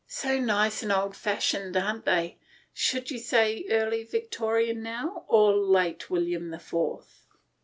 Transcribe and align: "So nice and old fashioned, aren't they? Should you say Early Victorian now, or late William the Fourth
"So 0.23 0.39
nice 0.39 0.81
and 0.81 0.91
old 0.91 1.15
fashioned, 1.15 1.77
aren't 1.77 2.05
they? 2.05 2.39
Should 2.73 3.11
you 3.11 3.19
say 3.19 3.67
Early 3.69 4.03
Victorian 4.03 4.81
now, 4.81 5.25
or 5.27 5.53
late 5.55 6.09
William 6.09 6.49
the 6.49 6.57
Fourth 6.57 7.27